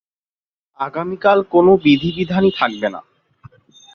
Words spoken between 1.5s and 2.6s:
কোন বিধি-বিধানই